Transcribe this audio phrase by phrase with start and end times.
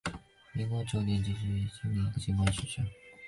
[0.53, 2.81] 民国九年肄业于金陵警官学校。